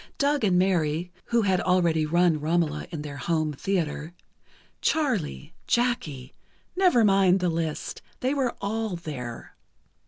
[0.17, 4.15] Doug and Mary (who had already run "Romola" in their home theatre),
[4.81, 6.33] Charlie, Jackie...
[6.75, 9.55] never mind the list, they were all there.